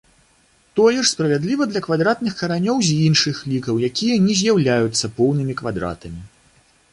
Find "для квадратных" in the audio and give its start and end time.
1.73-2.33